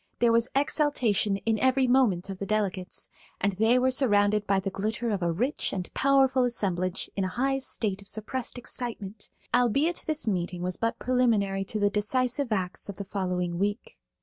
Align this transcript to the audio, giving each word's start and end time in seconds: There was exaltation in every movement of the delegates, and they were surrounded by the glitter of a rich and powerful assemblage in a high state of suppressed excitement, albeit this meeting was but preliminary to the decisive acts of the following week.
There 0.17 0.31
was 0.31 0.47
exaltation 0.55 1.37
in 1.37 1.59
every 1.59 1.85
movement 1.87 2.31
of 2.31 2.39
the 2.39 2.45
delegates, 2.47 3.07
and 3.39 3.53
they 3.53 3.77
were 3.77 3.91
surrounded 3.91 4.47
by 4.47 4.59
the 4.59 4.71
glitter 4.71 5.11
of 5.11 5.21
a 5.21 5.31
rich 5.31 5.71
and 5.73 5.93
powerful 5.93 6.43
assemblage 6.43 7.07
in 7.15 7.23
a 7.23 7.27
high 7.37 7.59
state 7.59 8.01
of 8.01 8.07
suppressed 8.07 8.57
excitement, 8.57 9.29
albeit 9.53 10.01
this 10.07 10.27
meeting 10.27 10.63
was 10.63 10.75
but 10.77 10.97
preliminary 10.97 11.63
to 11.65 11.77
the 11.77 11.91
decisive 11.91 12.51
acts 12.51 12.89
of 12.89 12.97
the 12.97 13.05
following 13.05 13.59
week. 13.59 13.99